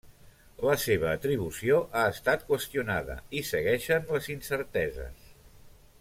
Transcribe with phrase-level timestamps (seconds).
[0.67, 5.29] La seva atribució ha estat qüestionada i segueixen les incerteses.